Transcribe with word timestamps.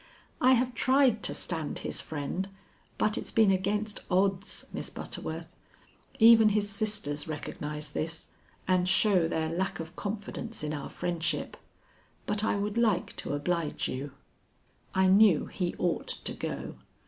I 0.41 0.53
have 0.53 0.73
tried 0.73 1.21
to 1.25 1.33
stand 1.35 1.77
his 1.85 2.01
friend, 2.01 2.49
but 2.97 3.19
it's 3.19 3.29
been 3.29 3.51
against 3.51 4.01
odds, 4.09 4.65
Miss 4.73 4.89
Butterworth. 4.89 5.55
Even 6.17 6.49
his 6.49 6.71
sisters 6.71 7.27
recognize 7.27 7.91
this, 7.91 8.29
and 8.67 8.89
show 8.89 9.27
their 9.27 9.47
lack 9.49 9.79
of 9.79 9.95
confidence 9.95 10.63
in 10.63 10.73
our 10.73 10.89
friendship. 10.89 11.55
But 12.25 12.43
I 12.43 12.55
would 12.55 12.79
like 12.79 13.15
to 13.17 13.33
oblige 13.35 13.87
you." 13.89 14.13
I 14.95 15.05
knew 15.05 15.45
he 15.45 15.75
ought 15.77 16.07
to 16.25 16.33
go. 16.33 16.77